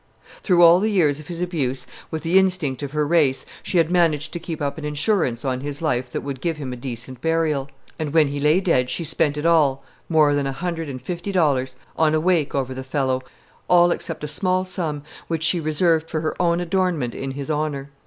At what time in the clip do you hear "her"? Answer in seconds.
2.91-3.05, 16.21-16.35